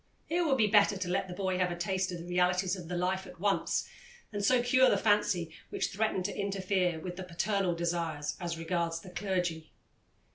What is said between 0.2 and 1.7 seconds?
It would be better to let the boy have